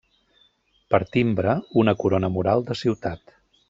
[0.95, 1.55] Per timbre,
[1.85, 3.41] una corona mural de ciutat.